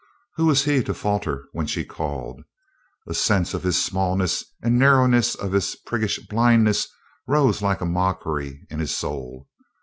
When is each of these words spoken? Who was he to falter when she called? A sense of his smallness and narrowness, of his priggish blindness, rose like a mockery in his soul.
Who 0.37 0.47
was 0.47 0.63
he 0.63 0.81
to 0.85 0.95
falter 0.95 1.47
when 1.51 1.67
she 1.67 1.85
called? 1.85 2.41
A 3.07 3.13
sense 3.13 3.53
of 3.53 3.61
his 3.61 3.79
smallness 3.85 4.43
and 4.63 4.79
narrowness, 4.79 5.35
of 5.35 5.51
his 5.51 5.75
priggish 5.85 6.17
blindness, 6.27 6.87
rose 7.27 7.61
like 7.61 7.81
a 7.81 7.85
mockery 7.85 8.65
in 8.71 8.79
his 8.79 8.97
soul. 8.97 9.47